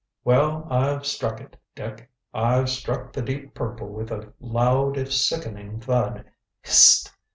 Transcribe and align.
"Well, 0.23 0.67
I've 0.67 1.05
struck 1.05 1.39
it, 1.41 1.57
Dick. 1.75 2.09
I've 2.33 2.71
struck 2.71 3.13
the 3.13 3.21
deep 3.21 3.53
purple 3.53 3.87
with 3.89 4.09
a 4.11 4.33
loud 4.39 4.97
if 4.97 5.13
sickening 5.13 5.79
thud. 5.79 6.25
Hist! 6.63 7.11